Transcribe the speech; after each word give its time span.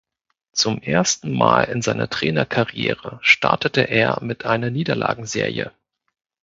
Zum 0.53 0.81
ersten 0.81 1.29
Mal 1.31 1.65
in 1.65 1.83
seiner 1.83 2.09
Trainerkarriere 2.09 3.19
startete 3.21 3.81
er 3.81 4.17
mit 4.23 4.45
einer 4.45 4.71
Niederlagenserie. 4.71 5.73